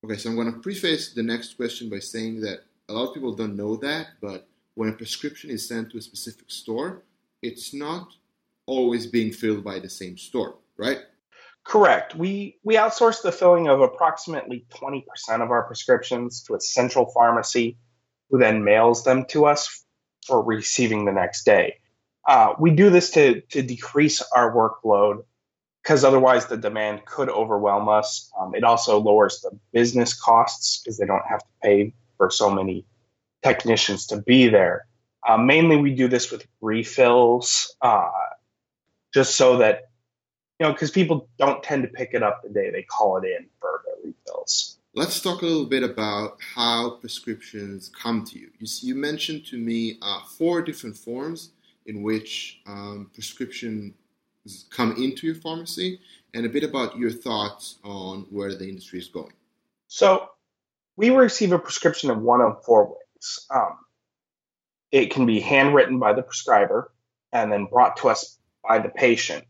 Okay, 0.05 0.17
so 0.17 0.31
I'm 0.31 0.37
going 0.37 0.53
to 0.53 0.59
preface 0.59 1.13
the 1.15 1.23
next 1.23 1.55
question 1.57 1.89
by 1.89 2.01
saying 2.01 2.41
that 2.41 2.61
a 2.89 2.93
lot 2.93 3.09
of 3.09 3.15
people 3.15 3.35
don't 3.35 3.57
know 3.57 3.77
that, 3.77 4.09
but 4.21 4.49
when 4.75 4.89
a 4.89 4.93
prescription 4.93 5.51
is 5.51 5.67
sent 5.67 5.91
to 5.91 5.99
a 5.99 6.03
specific 6.03 6.51
store, 6.51 7.03
it's 7.43 7.73
not 7.73 8.09
always 8.67 9.07
being 9.07 9.33
filled 9.33 9.65
by 9.65 9.79
the 9.79 9.89
same 9.89 10.17
store, 10.17 10.57
right? 10.77 10.99
Correct. 11.65 12.17
We 12.17 12.59
we 12.65 12.75
outsource 12.75 13.23
the 13.23 13.31
filling 13.31 13.69
of 13.69 13.81
approximately 13.81 14.67
20% 14.71 15.05
of 15.41 15.51
our 15.51 15.63
prescriptions 15.63 16.43
to 16.45 16.55
a 16.55 16.61
central 16.61 17.07
pharmacy 17.13 17.77
who 18.31 18.39
then 18.39 18.65
mails 18.65 19.05
them 19.05 19.25
to 19.27 19.47
us 19.47 19.85
for 20.27 20.43
receiving 20.43 21.05
the 21.05 21.13
next 21.13 21.45
day. 21.45 21.79
Uh, 22.27 22.55
we 22.59 22.71
do 22.71 22.91
this 22.91 23.11
to, 23.11 23.41
to 23.43 23.63
decrease 23.63 24.23
our 24.35 24.53
workload 24.55 25.25
because 25.83 26.05
otherwise 26.05 26.47
the 26.47 26.57
demand 26.57 27.05
could 27.05 27.29
overwhelm 27.29 27.89
us. 27.89 28.31
Um, 28.39 28.55
it 28.55 28.65
also 28.65 29.01
lowers 29.01 29.41
the 29.41 29.51
business 29.73 30.15
costs 30.15 30.81
because 30.81 30.99
they 30.99 31.07
don't 31.07 31.27
have 31.29 31.41
to 31.41 31.47
pay 31.63 31.95
for 32.17 32.31
so 32.31 32.51
many 32.51 32.85
technicians 33.43 34.07
to 34.07 34.21
be 34.21 34.49
there. 34.49 34.87
Uh, 35.27 35.37
mainly, 35.37 35.77
we 35.77 35.95
do 35.95 36.09
this 36.09 36.31
with 36.31 36.47
refills, 36.61 37.77
uh, 37.81 38.11
just 39.15 39.37
so 39.37 39.59
that 39.59 39.91
you 40.59 40.67
know, 40.67 40.73
because 40.73 40.91
people 40.91 41.29
don't 41.39 41.63
tend 41.63 41.83
to 41.83 41.89
pick 41.89 42.11
it 42.13 42.23
up 42.23 42.43
the 42.43 42.49
day 42.49 42.71
they 42.71 42.83
call 42.83 43.17
it 43.19 43.25
in 43.25 43.47
for 43.61 43.83
their 43.85 44.13
refills. 44.13 44.79
Let's 44.95 45.21
talk 45.21 45.43
a 45.43 45.47
little 45.47 45.67
bit 45.67 45.83
about 45.83 46.39
how 46.55 46.91
prescriptions 47.01 47.91
come 48.01 48.25
to 48.27 48.39
you. 48.39 48.51
You, 48.59 48.67
see, 48.67 48.87
you 48.89 48.95
mentioned 48.95 49.47
to 49.47 49.57
me 49.59 49.99
uh, 50.03 50.21
four 50.39 50.61
different 50.61 50.97
forms 50.97 51.51
in 51.87 52.03
which 52.03 52.61
um, 52.67 53.11
prescriptions 53.15 53.95
come 54.71 54.93
into 54.97 55.27
your 55.27 55.37
pharmacy 55.37 56.01
and 56.35 56.47
a 56.47 56.49
bit 56.49 56.65
about 56.65 56.97
your 56.97 57.11
thoughts 57.11 57.79
on 57.85 58.27
where 58.31 58.55
the 58.55 58.69
industry 58.69 58.99
is 58.99 59.09
going. 59.09 59.33
So, 59.89 60.29
we 60.97 61.11
receive 61.11 61.53
a 61.53 61.59
prescription 61.59 62.11
in 62.11 62.23
one 62.23 62.41
of 62.41 62.65
four 62.65 62.87
ways. 62.87 63.47
Um, 63.51 63.79
it 64.91 65.11
can 65.11 65.27
be 65.27 65.41
handwritten 65.41 65.99
by 65.99 66.13
the 66.13 66.23
prescriber 66.23 66.93
and 67.33 67.51
then 67.51 67.67
brought 67.67 67.97
to 67.99 68.09
us 68.09 68.39
by 68.67 68.79
the 68.79 68.91
patient. 68.91 69.45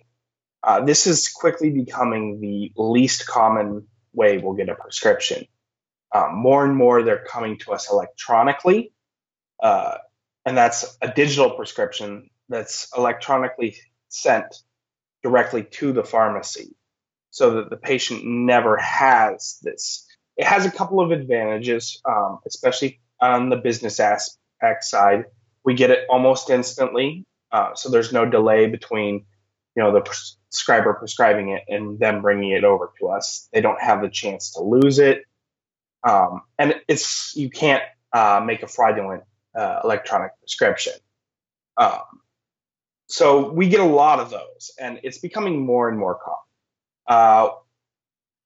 Uh, 0.63 0.85
this 0.85 1.07
is 1.07 1.29
quickly 1.29 1.71
becoming 1.71 2.41
the 2.41 2.73
least 2.77 3.27
common 3.27 3.87
way 4.13 4.39
we'll 4.39 4.55
get 4.55 4.69
a 4.69 4.75
prescription. 4.75 5.47
Um, 6.15 6.37
more 6.37 6.65
and 6.65 6.77
more, 6.77 7.03
they're 7.03 7.25
coming 7.25 7.59
to 7.61 7.73
us 7.73 7.91
electronically, 7.91 8.93
uh, 9.63 9.97
and 10.45 10.57
that's 10.57 10.97
a 11.01 11.09
digital 11.09 11.51
prescription 11.51 12.31
that's 12.49 12.89
electronically 12.97 13.77
sent 14.09 14.63
directly 15.23 15.65
to 15.65 15.93
the 15.93 16.05
pharmacy 16.05 16.75
so 17.31 17.55
that 17.55 17.71
the 17.71 17.77
patient 17.77 18.23
never 18.25 18.77
has 18.77 19.59
this. 19.63 20.07
It 20.37 20.45
has 20.45 20.67
a 20.67 20.71
couple 20.71 21.01
of 21.01 21.11
advantages, 21.11 22.01
um, 22.09 22.41
especially 22.47 23.01
on 23.21 23.49
the 23.49 23.57
business 23.57 24.01
aspect 24.01 24.85
side. 24.85 25.25
We 25.65 25.75
get 25.75 25.91
it 25.91 26.07
almost 26.11 26.51
instantly, 26.51 27.25
uh, 27.51 27.75
so 27.75 27.91
there's 27.91 28.13
no 28.13 28.27
delay 28.27 28.67
between 28.67 29.25
you 29.75 29.83
know 29.83 29.93
the 29.93 30.01
prescriber 30.01 30.95
prescribing 30.95 31.51
it 31.51 31.63
and 31.69 31.99
them 31.99 32.21
bringing 32.21 32.51
it 32.51 32.65
over 32.65 32.93
to 33.01 33.09
us. 33.09 33.49
They 33.53 33.61
don't 33.61 33.81
have 33.81 34.03
the 34.03 34.09
chance 34.09 34.53
to 34.53 34.63
lose 34.63 34.99
it, 34.99 35.23
um, 36.07 36.43
and 36.59 36.75
it's 36.89 37.35
you 37.37 37.49
can't 37.49 37.83
uh, 38.13 38.43
make 38.45 38.63
a 38.63 38.67
fraudulent 38.67 39.23
uh, 39.57 39.81
electronic 39.85 40.33
prescription. 40.41 40.95
Um, 41.77 42.01
so 43.13 43.51
we 43.51 43.69
get 43.69 43.81
a 43.81 43.85
lot 43.85 44.21
of 44.21 44.31
those, 44.31 44.71
and 44.81 45.01
it's 45.03 45.19
becoming 45.19 45.67
more 45.67 45.91
and 45.91 45.99
more 45.99 46.15
common. 46.15 46.39
Uh, 47.07 47.55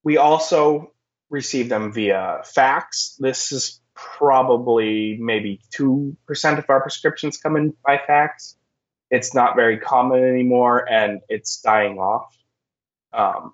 we 0.03 0.17
also 0.17 0.91
receive 1.29 1.69
them 1.69 1.93
via 1.93 2.41
fax. 2.43 3.15
This 3.17 3.53
is 3.53 3.79
probably 3.95 5.17
maybe 5.21 5.61
2% 5.73 6.15
of 6.57 6.65
our 6.69 6.81
prescriptions 6.81 7.37
come 7.37 7.55
in 7.55 7.75
by 7.85 7.97
fax. 8.05 8.57
It's 9.09 9.33
not 9.33 9.55
very 9.55 9.77
common 9.77 10.21
anymore 10.21 10.85
and 10.91 11.21
it's 11.29 11.61
dying 11.61 11.97
off. 11.97 12.35
Um, 13.13 13.53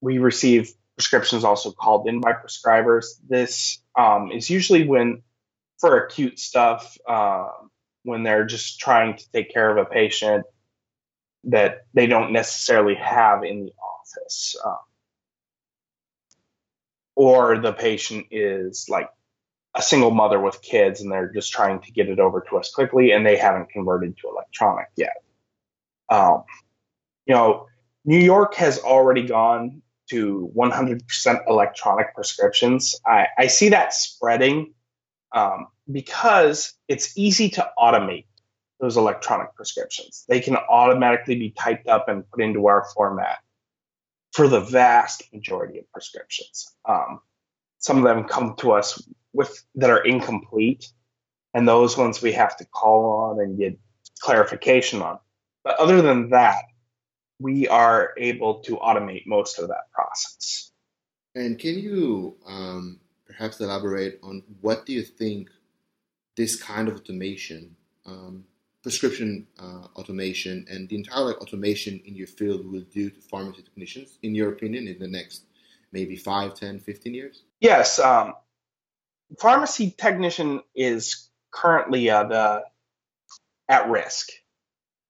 we 0.00 0.18
receive 0.18 0.72
prescriptions 0.96 1.42
also 1.42 1.72
called 1.72 2.06
in 2.06 2.20
by 2.20 2.32
prescribers. 2.32 3.06
This 3.28 3.82
um, 3.98 4.30
is 4.30 4.48
usually 4.48 4.86
when, 4.86 5.22
for 5.80 6.04
acute 6.06 6.38
stuff, 6.38 6.96
uh, 7.08 7.48
when 8.04 8.22
they're 8.22 8.44
just 8.44 8.78
trying 8.78 9.16
to 9.16 9.32
take 9.32 9.52
care 9.52 9.70
of 9.70 9.84
a 9.84 9.88
patient 9.88 10.44
that 11.44 11.86
they 11.92 12.06
don't 12.06 12.32
necessarily 12.32 12.94
have 12.94 13.42
in 13.42 13.64
the 13.64 13.72
office. 13.72 14.56
Um, 14.64 14.76
or 17.16 17.58
the 17.58 17.72
patient 17.72 18.26
is 18.30 18.86
like 18.88 19.08
a 19.74 19.82
single 19.82 20.10
mother 20.10 20.40
with 20.40 20.62
kids 20.62 21.00
and 21.00 21.10
they're 21.10 21.32
just 21.32 21.52
trying 21.52 21.80
to 21.80 21.92
get 21.92 22.08
it 22.08 22.20
over 22.20 22.44
to 22.48 22.56
us 22.56 22.72
quickly 22.72 23.10
and 23.10 23.26
they 23.26 23.36
haven't 23.36 23.70
converted 23.70 24.16
to 24.18 24.28
electronic 24.28 24.88
yet. 24.96 25.22
Um, 26.08 26.44
you 27.26 27.34
know, 27.34 27.66
New 28.04 28.18
York 28.18 28.54
has 28.54 28.78
already 28.78 29.26
gone 29.26 29.82
to 30.10 30.52
100% 30.54 31.48
electronic 31.48 32.14
prescriptions. 32.14 33.00
I, 33.06 33.26
I 33.38 33.46
see 33.46 33.70
that 33.70 33.94
spreading 33.94 34.74
um, 35.34 35.68
because 35.90 36.74
it's 36.88 37.16
easy 37.16 37.50
to 37.50 37.70
automate 37.78 38.26
those 38.80 38.96
electronic 38.96 39.54
prescriptions. 39.54 40.24
They 40.28 40.40
can 40.40 40.56
automatically 40.56 41.36
be 41.36 41.50
typed 41.50 41.88
up 41.88 42.08
and 42.08 42.28
put 42.30 42.42
into 42.42 42.66
our 42.66 42.86
format 42.94 43.38
for 44.32 44.48
the 44.48 44.60
vast 44.60 45.22
majority 45.32 45.78
of 45.78 45.90
prescriptions. 45.92 46.74
Um, 46.88 47.20
some 47.78 47.98
of 47.98 48.04
them 48.04 48.24
come 48.24 48.56
to 48.56 48.72
us 48.72 49.02
with 49.32 49.64
that 49.76 49.90
are 49.90 50.04
incomplete, 50.04 50.90
and 51.52 51.68
those 51.68 51.96
ones 51.96 52.20
we 52.20 52.32
have 52.32 52.56
to 52.56 52.64
call 52.66 53.30
on 53.30 53.40
and 53.40 53.58
get 53.58 53.78
clarification 54.20 55.02
on. 55.02 55.18
But 55.62 55.78
other 55.78 56.02
than 56.02 56.30
that, 56.30 56.62
we 57.38 57.68
are 57.68 58.12
able 58.16 58.60
to 58.60 58.76
automate 58.76 59.26
most 59.26 59.58
of 59.58 59.68
that 59.68 59.90
process. 59.92 60.70
And 61.34 61.58
can 61.58 61.78
you 61.78 62.36
um, 62.46 63.00
perhaps 63.26 63.60
elaborate 63.60 64.20
on 64.22 64.42
what 64.60 64.86
do 64.86 64.92
you 64.92 65.02
think 65.02 65.50
this 66.36 66.56
kind 66.56 66.88
of 66.88 66.96
automation, 66.96 67.76
um, 68.06 68.44
prescription 68.82 69.46
uh, 69.58 69.86
automation, 69.96 70.66
and 70.68 70.88
the 70.88 70.96
entire 70.96 71.34
automation 71.34 72.00
in 72.04 72.14
your 72.14 72.26
field 72.26 72.66
will 72.70 72.84
do 72.92 73.10
to 73.10 73.20
pharmacy 73.20 73.62
technicians, 73.62 74.18
in 74.22 74.34
your 74.34 74.50
opinion, 74.50 74.88
in 74.88 74.98
the 74.98 75.08
next 75.08 75.44
maybe 75.92 76.16
5, 76.16 76.54
10, 76.54 76.80
15 76.80 77.14
years? 77.14 77.42
Yes. 77.60 77.98
Um, 77.98 78.34
pharmacy 79.38 79.94
technician 79.96 80.60
is 80.74 81.28
currently 81.52 82.10
uh, 82.10 82.24
the, 82.24 82.62
at 83.68 83.88
risk. 83.88 84.30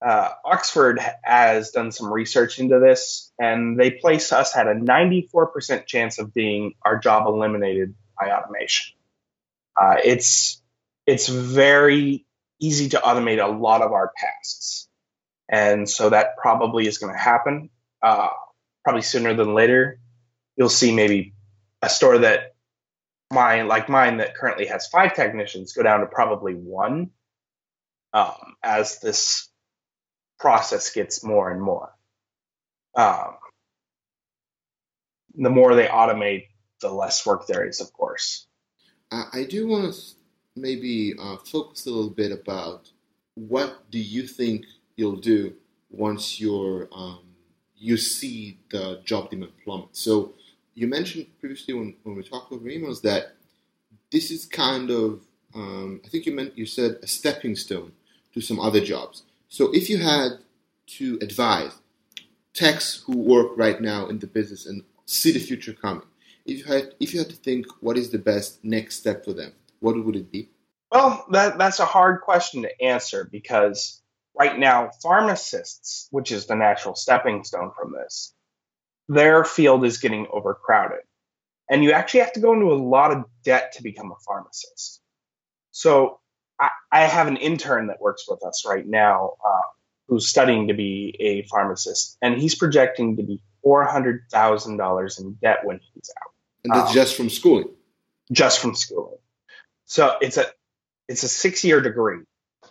Uh, 0.05 0.29
Oxford 0.45 0.99
has 1.23 1.71
done 1.71 1.91
some 1.91 2.13
research 2.13 2.59
into 2.59 2.79
this, 2.79 3.31
and 3.39 3.79
they 3.79 3.91
place 3.91 4.31
us 4.31 4.55
at 4.55 4.67
a 4.67 4.73
94% 4.75 5.87
chance 5.87 6.19
of 6.19 6.33
being 6.33 6.75
our 6.83 6.99
job 6.99 7.25
eliminated 7.27 7.95
by 8.19 8.29
automation. 8.31 8.95
Uh, 9.81 9.95
it's 10.03 10.61
it's 11.05 11.27
very 11.27 12.25
easy 12.59 12.89
to 12.89 12.97
automate 12.97 13.43
a 13.43 13.47
lot 13.47 13.81
of 13.81 13.91
our 13.91 14.11
tasks, 14.17 14.87
and 15.49 15.89
so 15.89 16.09
that 16.09 16.37
probably 16.37 16.87
is 16.87 16.97
going 16.97 17.13
to 17.13 17.19
happen. 17.19 17.69
Uh, 18.01 18.29
probably 18.83 19.01
sooner 19.01 19.33
than 19.33 19.53
later, 19.53 19.99
you'll 20.55 20.69
see 20.69 20.93
maybe 20.93 21.33
a 21.81 21.89
store 21.89 22.19
that 22.19 22.55
mine, 23.31 23.67
like 23.67 23.89
mine, 23.89 24.17
that 24.17 24.35
currently 24.35 24.67
has 24.67 24.87
five 24.87 25.15
technicians, 25.15 25.73
go 25.73 25.83
down 25.83 26.01
to 26.01 26.05
probably 26.05 26.53
one 26.53 27.09
um, 28.13 28.55
as 28.63 28.99
this 28.99 29.49
process 30.39 30.91
gets 30.91 31.23
more 31.23 31.51
and 31.51 31.61
more. 31.61 31.91
Um, 32.95 33.35
the 35.35 35.49
more 35.49 35.75
they 35.75 35.87
automate, 35.87 36.45
the 36.81 36.89
less 36.89 37.25
work 37.25 37.45
there 37.47 37.67
is, 37.67 37.81
of 37.81 37.91
course. 37.91 38.47
I 39.11 39.43
do 39.43 39.67
want 39.67 39.93
to 39.93 39.99
maybe 40.55 41.13
uh, 41.19 41.37
focus 41.37 41.85
a 41.85 41.89
little 41.89 42.09
bit 42.09 42.31
about 42.31 42.89
what 43.35 43.89
do 43.91 43.99
you 43.99 44.25
think 44.25 44.65
you'll 44.95 45.17
do 45.17 45.53
once 45.89 46.39
you're 46.39 46.87
um, 46.93 47.19
you 47.77 47.97
see 47.97 48.57
the 48.69 49.01
job 49.03 49.29
demand 49.29 49.51
plummet. 49.63 49.89
So 49.91 50.33
you 50.73 50.87
mentioned 50.87 51.27
previously 51.39 51.73
when, 51.73 51.95
when 52.03 52.15
we 52.15 52.23
talked 52.23 52.51
over 52.51 52.67
emails 52.67 53.01
that 53.01 53.35
this 54.11 54.31
is 54.31 54.45
kind 54.45 54.89
of 54.89 55.21
um, 55.53 56.01
I 56.05 56.09
think 56.09 56.25
you 56.25 56.33
meant 56.33 56.57
you 56.57 56.65
said 56.65 56.97
a 57.01 57.07
stepping 57.07 57.55
stone 57.55 57.93
to 58.33 58.41
some 58.41 58.59
other 58.59 58.81
jobs. 58.81 59.23
So 59.47 59.73
if 59.73 59.89
you 59.89 59.97
had 59.97 60.39
to 60.97 61.17
advise 61.21 61.71
techs 62.53 63.03
who 63.05 63.17
work 63.17 63.51
right 63.55 63.79
now 63.79 64.07
in 64.07 64.19
the 64.19 64.27
business 64.27 64.65
and 64.65 64.83
see 65.05 65.31
the 65.31 65.39
future 65.39 65.73
coming, 65.73 66.07
if 66.45 66.59
you 66.59 66.65
had 66.65 66.93
if 66.99 67.13
you 67.13 67.19
had 67.19 67.29
to 67.29 67.35
think 67.35 67.65
what 67.79 67.97
is 67.97 68.09
the 68.09 68.17
best 68.17 68.63
next 68.63 68.97
step 68.97 69.23
for 69.23 69.33
them, 69.33 69.53
what 69.85 70.03
would 70.03 70.15
it 70.15 70.31
be? 70.31 70.49
Well, 70.91 71.25
that 71.31 71.59
that's 71.59 71.79
a 71.79 71.85
hard 71.85 72.21
question 72.21 72.63
to 72.63 72.81
answer 72.81 73.29
because 73.31 74.01
right 74.37 74.57
now 74.57 74.89
pharmacists, 75.03 76.07
which 76.09 76.31
is 76.31 76.47
the 76.47 76.55
natural 76.55 76.95
stepping 76.95 77.43
stone 77.43 77.71
from 77.79 77.93
this, 77.93 78.33
their 79.07 79.45
field 79.45 79.85
is 79.85 79.99
getting 79.99 80.25
overcrowded. 80.31 81.01
And 81.69 81.83
you 81.83 81.91
actually 81.91 82.21
have 82.21 82.33
to 82.33 82.39
go 82.39 82.53
into 82.53 82.71
a 82.71 82.81
lot 82.81 83.11
of 83.11 83.25
debt 83.43 83.73
to 83.73 83.83
become 83.83 84.11
a 84.11 84.19
pharmacist. 84.25 85.01
So 85.69 86.19
I, 86.59 86.69
I 86.91 87.01
have 87.01 87.27
an 87.27 87.37
intern 87.37 87.87
that 87.87 88.01
works 88.01 88.25
with 88.27 88.43
us 88.43 88.63
right 88.67 88.87
now 88.87 89.33
uh, 89.45 89.67
who's 90.07 90.27
studying 90.27 90.69
to 90.69 90.73
be 90.73 91.15
a 91.19 91.43
pharmacist, 91.47 92.17
and 92.23 92.39
he's 92.39 92.55
projecting 92.55 93.17
to 93.17 93.23
be 93.23 93.39
$400,000 93.63 95.19
in 95.19 95.33
debt 95.41 95.59
when 95.63 95.79
he's 95.93 96.09
out. 96.21 96.31
And 96.63 96.73
that's 96.73 96.89
um, 96.89 96.93
just 96.95 97.15
from 97.15 97.29
schooling? 97.29 97.69
Just 98.31 98.59
from 98.59 98.73
schooling. 98.73 99.17
So 99.85 100.17
it's 100.21 100.37
a 100.37 100.45
it's 101.07 101.23
a 101.23 101.27
six 101.27 101.63
year 101.63 101.81
degree. 101.81 102.21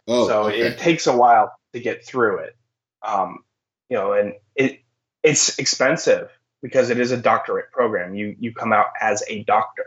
Oh, 0.06 0.28
so 0.28 0.42
okay. 0.49 0.61
it 0.61 0.78
takes 0.78 1.06
a 1.06 1.16
while 1.16 1.52
to 1.73 1.80
get 1.80 2.04
through 2.04 2.38
it. 2.40 2.56
Um, 3.02 3.44
you 3.88 3.97
know, 3.97 4.12
and 4.12 4.35
it 4.54 4.80
it's 5.23 5.59
expensive 5.59 6.30
because 6.62 6.90
it 6.90 6.99
is 6.99 7.12
a 7.12 7.16
doctorate 7.16 7.71
program. 7.73 8.14
You 8.14 8.37
you 8.38 8.52
come 8.52 8.73
out 8.73 8.87
as 9.00 9.23
a 9.28 9.44
doctor 9.44 9.87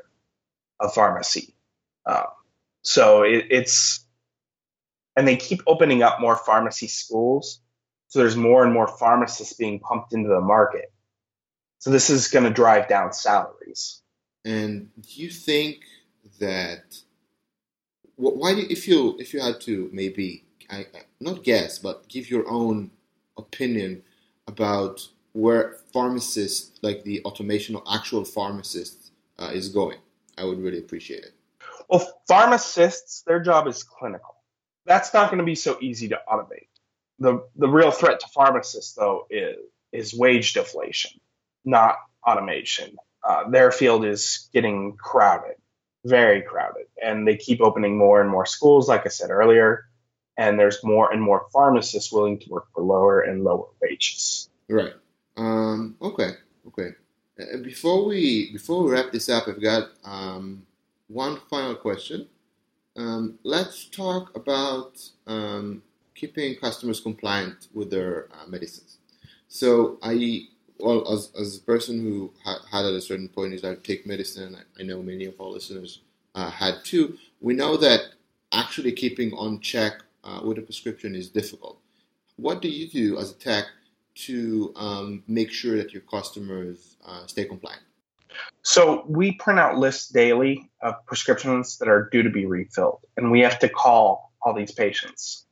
of 0.79 0.93
pharmacy. 0.93 1.53
Um, 2.05 2.25
so 2.81 3.23
it, 3.23 3.47
it's 3.49 4.05
and 5.15 5.27
they 5.27 5.35
keep 5.35 5.61
opening 5.67 6.03
up 6.03 6.21
more 6.21 6.35
pharmacy 6.35 6.87
schools. 6.87 7.59
So 8.09 8.19
there's 8.19 8.37
more 8.37 8.63
and 8.63 8.71
more 8.71 8.87
pharmacists 8.87 9.53
being 9.53 9.79
pumped 9.79 10.13
into 10.13 10.29
the 10.29 10.39
market. 10.39 10.93
So 11.79 11.89
this 11.89 12.09
is 12.09 12.29
going 12.29 12.45
to 12.45 12.51
drive 12.51 12.87
down 12.87 13.11
salaries. 13.11 14.01
And 14.45 14.89
do 15.01 15.21
you 15.21 15.29
think 15.29 15.79
that 16.39 16.97
why 18.17 18.53
do 18.53 18.61
you, 18.61 18.67
if 18.69 18.87
you 18.87 19.15
if 19.19 19.33
you 19.33 19.39
had 19.39 19.61
to 19.61 19.89
maybe 19.93 20.43
I, 20.69 20.85
not 21.19 21.43
guess, 21.43 21.79
but 21.79 22.07
give 22.07 22.29
your 22.29 22.49
own 22.49 22.91
opinion 23.37 24.03
about 24.47 25.07
where 25.33 25.77
pharmacists, 25.93 26.77
like 26.81 27.03
the 27.03 27.23
automation 27.23 27.75
of 27.75 27.83
actual 27.91 28.25
pharmacists, 28.25 29.11
uh, 29.39 29.51
is 29.53 29.69
going. 29.69 29.99
I 30.37 30.43
would 30.43 30.59
really 30.59 30.79
appreciate 30.79 31.23
it. 31.23 31.33
Well, 31.89 32.05
pharmacists, 32.27 33.21
their 33.21 33.39
job 33.39 33.67
is 33.67 33.83
clinical. 33.83 34.35
That's 34.85 35.13
not 35.13 35.29
going 35.29 35.39
to 35.39 35.45
be 35.45 35.55
so 35.55 35.77
easy 35.81 36.09
to 36.09 36.19
automate. 36.27 36.67
The 37.19 37.47
the 37.55 37.67
real 37.67 37.91
threat 37.91 38.19
to 38.19 38.27
pharmacists, 38.27 38.93
though, 38.93 39.27
is 39.29 39.57
is 39.91 40.13
wage 40.13 40.53
deflation, 40.53 41.11
not 41.65 41.95
automation. 42.25 42.95
Uh, 43.23 43.49
their 43.49 43.71
field 43.71 44.05
is 44.05 44.49
getting 44.53 44.95
crowded, 44.97 45.55
very 46.07 46.41
crowded, 46.41 46.87
and 47.03 47.27
they 47.27 47.35
keep 47.35 47.61
opening 47.61 47.97
more 47.97 48.21
and 48.21 48.29
more 48.29 48.45
schools, 48.45 48.87
like 48.87 49.05
I 49.05 49.09
said 49.09 49.29
earlier. 49.29 49.85
And 50.39 50.59
there's 50.59 50.83
more 50.83 51.11
and 51.11 51.21
more 51.21 51.47
pharmacists 51.51 52.11
willing 52.11 52.39
to 52.39 52.49
work 52.49 52.67
for 52.73 52.83
lower 52.83 53.21
and 53.21 53.43
lower 53.43 53.67
wages. 53.81 54.49
Right. 54.69 54.93
Um, 55.35 55.95
okay. 55.99 56.31
Okay. 56.67 56.89
Uh, 57.39 57.57
before 57.63 58.05
we 58.05 58.51
before 58.51 58.83
we 58.83 58.91
wrap 58.91 59.11
this 59.11 59.29
up, 59.29 59.47
I've 59.47 59.61
got 59.61 59.89
um, 60.03 60.65
one 61.07 61.39
final 61.49 61.75
question. 61.75 62.27
Um, 62.95 63.39
let's 63.43 63.85
talk 63.85 64.35
about 64.35 64.99
um, 65.27 65.83
keeping 66.15 66.55
customers 66.55 66.99
compliant 66.99 67.67
with 67.73 67.91
their 67.91 68.27
uh, 68.31 68.47
medicines. 68.47 68.97
So 69.47 69.97
I, 70.01 70.47
well, 70.79 71.11
as, 71.11 71.31
as 71.39 71.57
a 71.57 71.61
person 71.61 72.01
who 72.01 72.31
ha- 72.43 72.61
had 72.69 72.85
at 72.85 72.93
a 72.93 73.01
certain 73.01 73.29
point 73.29 73.63
I 73.63 73.75
take 73.75 74.05
medicine, 74.05 74.55
I, 74.55 74.81
I 74.81 74.83
know 74.83 75.01
many 75.01 75.25
of 75.25 75.39
our 75.39 75.47
listeners 75.47 76.01
uh, 76.35 76.49
had 76.49 76.83
too. 76.83 77.17
We 77.41 77.53
know 77.53 77.77
that 77.77 78.01
actually 78.51 78.91
keeping 78.91 79.33
on 79.33 79.59
check 79.59 79.93
uh, 80.23 80.41
with 80.43 80.57
a 80.57 80.61
prescription 80.61 81.15
is 81.15 81.29
difficult. 81.29 81.79
What 82.35 82.61
do 82.61 82.69
you 82.69 82.87
do 82.87 83.17
as 83.17 83.31
a 83.31 83.35
tech 83.35 83.65
to 84.25 84.73
um, 84.75 85.23
make 85.27 85.51
sure 85.51 85.77
that 85.77 85.93
your 85.93 86.03
customers 86.03 86.95
uh, 87.05 87.25
stay 87.25 87.45
compliant? 87.45 87.81
So 88.61 89.03
we 89.07 89.33
print 89.33 89.59
out 89.59 89.77
lists 89.77 90.09
daily 90.09 90.69
of 90.81 90.93
prescriptions 91.05 91.77
that 91.77 91.87
are 91.87 92.09
due 92.11 92.23
to 92.23 92.29
be 92.29 92.45
refilled, 92.45 92.99
and 93.15 93.31
we 93.31 93.39
have 93.39 93.57
to 93.59 93.69
call 93.69 94.31
all 94.41 94.53
these 94.53 94.71
patients. 94.71 95.45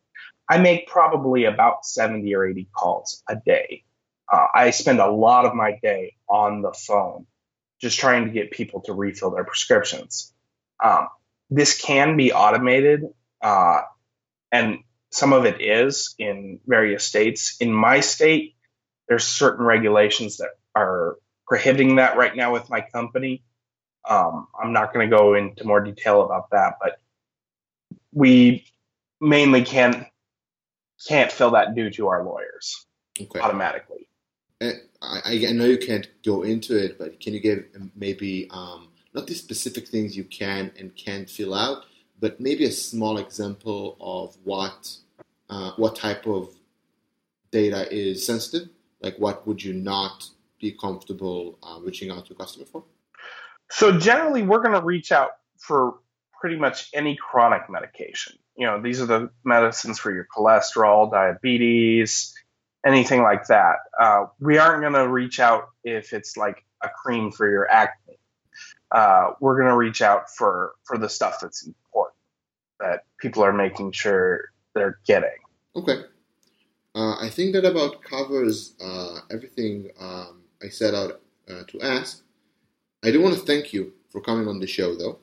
I 0.50 0.60
make 0.60 0.88
probably 0.88 1.46
about 1.46 1.86
70 1.86 2.34
or 2.36 2.48
80 2.48 2.68
calls 2.76 3.24
a 3.28 3.36
day. 3.36 3.84
Uh, 4.32 4.48
I 4.54 4.72
spend 4.72 5.00
a 5.00 5.10
lot 5.10 5.46
of 5.46 5.54
my 5.54 5.78
day 5.82 6.16
on 6.28 6.62
the 6.62 6.74
phone 6.74 7.28
just 7.82 8.00
trying 8.00 8.26
to 8.26 8.32
get 8.32 8.52
people 8.52 8.82
to 8.82 8.94
refill 8.94 9.32
their 9.32 9.44
prescriptions. 9.44 10.34
Um, 10.84 11.08
this 11.50 11.80
can 11.80 12.18
be 12.18 12.34
automated, 12.34 13.04
uh, 13.42 13.82
and 14.52 14.80
some 15.12 15.34
of 15.34 15.46
it 15.46 15.62
is 15.62 16.16
in 16.18 16.60
various 16.66 17.04
states. 17.04 17.58
In 17.60 17.72
my 17.72 18.00
state, 18.00 18.56
there's 19.08 19.24
certain 19.24 19.66
regulations 19.66 20.38
that 20.38 20.50
are 20.76 21.18
prohibiting 21.48 21.98
that 21.98 22.18
right 22.18 22.36
now 22.36 22.52
with 22.52 22.70
my 22.70 22.82
company. 22.82 23.44
Um, 24.08 24.48
I'm 24.62 24.74
not 24.74 24.94
going 24.94 25.10
to 25.10 25.16
go 25.16 25.36
into 25.36 25.66
more 25.66 25.82
detail 25.82 26.24
about 26.24 26.50
that, 26.52 26.76
but 26.82 27.00
we 28.12 28.66
mainly 29.22 29.64
can't 29.64 30.08
can't 31.08 31.32
fill 31.32 31.52
that 31.52 31.76
due 31.76 31.90
to 31.92 32.08
our 32.08 32.24
lawyers 32.24 32.86
okay. 33.20 33.40
automatically. 33.40 34.08
I, 35.02 35.46
I, 35.48 35.52
know 35.52 35.66
you 35.66 35.78
can't 35.78 36.08
go 36.24 36.44
into 36.44 36.76
it, 36.78 36.98
but 36.98 37.20
can 37.20 37.34
you 37.34 37.40
give 37.40 37.66
maybe 37.96 38.48
um, 38.52 38.90
not 39.14 39.28
the 39.28 39.34
specific 39.34 39.88
things 39.88 40.16
you 40.16 40.24
can 40.24 40.72
and 40.80 40.96
can't 40.96 41.30
fill 41.30 41.54
out, 41.54 41.86
but 42.20 42.40
maybe 42.40 42.66
a 42.66 42.72
small 42.72 43.18
example 43.18 43.98
of 44.00 44.36
what 44.44 44.96
uh, 45.50 45.72
what 45.78 45.96
type 45.96 46.26
of 46.26 46.50
data 47.52 47.88
is 47.94 48.26
sensitive? 48.26 48.70
Like 49.02 49.16
what 49.18 49.46
would 49.48 49.64
you 49.64 49.74
not 49.74 50.30
be 50.60 50.72
comfortable 50.72 51.60
uh, 51.62 51.80
reaching 51.82 52.10
out 52.12 52.26
to 52.28 52.34
a 52.34 52.36
customer 52.36 52.66
for? 52.66 52.84
So 53.72 53.98
generally, 53.98 54.44
we're 54.44 54.62
going 54.62 54.80
to 54.80 54.86
reach 54.86 55.12
out 55.12 55.32
for 55.58 55.96
pretty 56.40 56.58
much 56.58 56.90
any 56.94 57.16
chronic 57.16 57.70
medication. 57.70 58.38
You 58.56 58.68
know, 58.68 58.82
these 58.82 59.02
are 59.02 59.06
the 59.06 59.30
medicines 59.44 60.00
for 60.00 60.14
your 60.14 60.28
cholesterol, 60.36 61.12
diabetes, 61.12 62.34
anything 62.86 63.24
like 63.24 63.48
that. 63.48 63.78
Uh, 64.00 64.26
we 64.40 64.58
aren't 64.58 64.82
going 64.82 64.94
to 64.94 65.10
reach 65.10 65.40
out 65.40 65.70
if 65.84 66.14
it's 66.14 66.38
like 66.38 66.64
a 66.82 66.90
cream 66.90 67.32
for 67.32 67.50
your 67.50 67.70
acne. 67.70 68.18
Uh, 68.92 69.32
we're 69.40 69.56
going 69.56 69.70
to 69.70 69.76
reach 69.76 70.02
out 70.02 70.30
for 70.30 70.74
for 70.84 70.98
the 70.98 71.10
stuff 71.10 71.40
that's 71.42 71.66
important 71.66 72.16
that 72.80 73.04
people 73.20 73.44
are 73.44 73.54
making 73.54 73.92
sure 73.92 74.52
they're 74.74 75.00
getting. 75.06 75.38
Okay. 75.76 76.04
Uh, 76.94 77.16
I 77.20 77.30
think 77.30 77.54
that 77.54 77.66
about 77.66 78.02
covers 78.04 78.74
uh, 78.82 79.20
everything 79.30 79.90
um, 80.00 80.44
I 80.64 80.70
set 80.70 80.94
out 80.94 81.20
uh, 81.50 81.64
to 81.68 81.82
ask. 81.82 82.24
I 83.04 83.12
do 83.12 83.22
want 83.22 83.36
to 83.36 83.42
thank 83.42 83.74
you 83.74 83.94
for 84.10 84.22
coming 84.22 84.48
on 84.48 84.60
the 84.60 84.68
show, 84.68 84.96
though. 84.96 85.20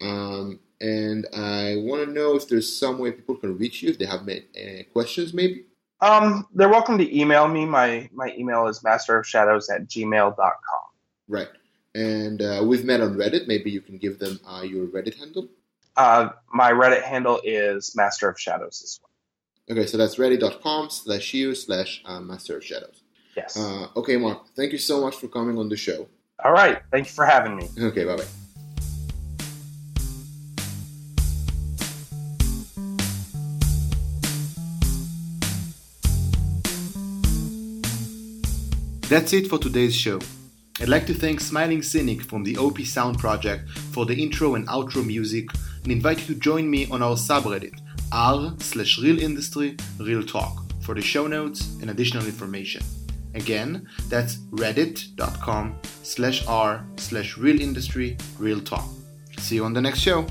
Um, 0.00 0.60
and 0.80 1.26
I 1.34 1.76
want 1.78 2.06
to 2.06 2.12
know 2.12 2.36
if 2.36 2.48
there's 2.48 2.74
some 2.74 2.98
way 2.98 3.12
people 3.12 3.34
can 3.34 3.58
reach 3.58 3.82
you 3.82 3.90
if 3.90 3.98
they 3.98 4.06
have 4.06 4.26
any 4.54 4.84
questions, 4.84 5.34
maybe. 5.34 5.64
Um, 6.00 6.46
they're 6.54 6.68
welcome 6.68 6.98
to 6.98 7.18
email 7.18 7.46
me. 7.48 7.66
My 7.66 8.08
my 8.12 8.34
email 8.36 8.66
is 8.66 8.80
masterofshadows 8.80 9.70
at 9.74 9.86
gmail.com. 9.88 10.80
Right. 11.28 11.48
And 11.94 12.40
uh, 12.40 12.62
we've 12.64 12.84
met 12.84 13.00
on 13.00 13.14
Reddit. 13.14 13.46
Maybe 13.46 13.70
you 13.70 13.80
can 13.80 13.98
give 13.98 14.18
them 14.18 14.40
uh, 14.46 14.62
your 14.62 14.86
Reddit 14.86 15.18
handle. 15.18 15.48
Uh, 15.96 16.30
my 16.52 16.72
Reddit 16.72 17.02
handle 17.02 17.40
is 17.44 17.94
Master 17.96 18.28
of 18.28 18.40
Shadows 18.40 18.80
as 18.82 19.00
well. 19.02 19.76
Okay, 19.76 19.86
so 19.86 19.96
that's 19.96 20.16
reddit.com 20.16 20.90
slash 20.90 21.34
you 21.34 21.54
slash 21.54 22.02
uh, 22.04 22.20
Master 22.20 22.56
of 22.56 22.64
Shadows. 22.64 23.02
Yes. 23.36 23.56
Uh, 23.56 23.86
okay, 23.96 24.16
Mark, 24.16 24.46
thank 24.56 24.72
you 24.72 24.78
so 24.78 25.00
much 25.00 25.16
for 25.16 25.28
coming 25.28 25.58
on 25.58 25.68
the 25.68 25.76
show. 25.76 26.08
All 26.44 26.52
right. 26.52 26.80
Thank 26.90 27.06
you 27.06 27.12
for 27.12 27.26
having 27.26 27.56
me. 27.56 27.68
Okay, 27.78 28.04
bye 28.04 28.16
bye. 28.16 28.24
That's 39.10 39.32
it 39.32 39.48
for 39.48 39.58
today's 39.58 39.96
show. 39.96 40.20
I'd 40.80 40.88
like 40.88 41.04
to 41.06 41.14
thank 41.14 41.40
Smiling 41.40 41.82
Cynic 41.82 42.22
from 42.22 42.44
the 42.44 42.56
OP 42.56 42.78
Sound 42.82 43.18
Project 43.18 43.68
for 43.68 44.06
the 44.06 44.14
intro 44.14 44.54
and 44.54 44.68
outro 44.68 45.04
music 45.04 45.48
and 45.82 45.90
invite 45.90 46.20
you 46.20 46.32
to 46.32 46.40
join 46.40 46.70
me 46.70 46.86
on 46.92 47.02
our 47.02 47.16
subreddit 47.16 47.74
r 48.12 48.54
slash 48.60 49.00
real 49.00 49.18
industry 49.18 49.76
real 49.98 50.22
talk 50.22 50.62
for 50.82 50.94
the 50.94 51.02
show 51.02 51.26
notes 51.26 51.74
and 51.80 51.90
additional 51.90 52.24
information. 52.24 52.84
Again, 53.34 53.88
that's 54.08 54.36
reddit.com 54.52 55.74
slash 56.04 56.46
r 56.46 56.86
slash 56.96 57.36
real 57.36 57.60
industry 57.60 58.16
real 58.38 58.60
talk. 58.60 58.88
See 59.38 59.56
you 59.56 59.64
on 59.64 59.72
the 59.72 59.80
next 59.80 59.98
show. 59.98 60.24